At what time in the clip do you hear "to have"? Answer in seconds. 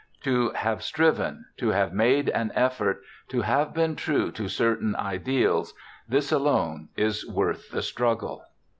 0.23-0.81, 1.57-1.93, 3.27-3.71